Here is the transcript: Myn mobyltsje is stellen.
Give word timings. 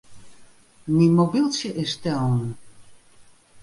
Myn 0.95 1.11
mobyltsje 1.17 1.69
is 1.83 1.91
stellen. 1.95 2.47